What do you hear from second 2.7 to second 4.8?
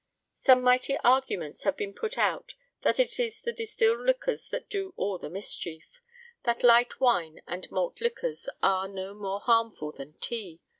that it is the distilled liquors that